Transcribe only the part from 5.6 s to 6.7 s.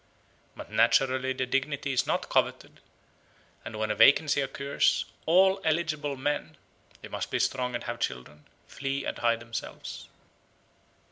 eligible men